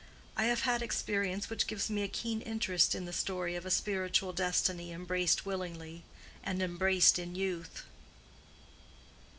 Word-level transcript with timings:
I 0.35 0.45
have 0.45 0.61
had 0.61 0.81
experience 0.81 1.47
which 1.47 1.67
gives 1.67 1.87
me 1.87 2.01
a 2.01 2.07
keen 2.07 2.41
interest 2.41 2.95
in 2.95 3.05
the 3.05 3.13
story 3.13 3.55
of 3.55 3.67
a 3.67 3.69
spiritual 3.69 4.33
destiny 4.33 4.91
embraced 4.91 5.45
willingly, 5.45 6.01
and 6.43 6.59
embraced 6.59 7.19
in 7.19 7.35
youth." 7.35 7.83